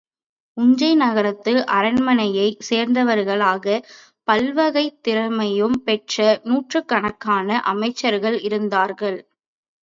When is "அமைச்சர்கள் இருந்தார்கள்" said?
7.71-9.19